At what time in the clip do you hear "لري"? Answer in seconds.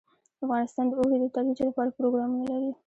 2.51-2.71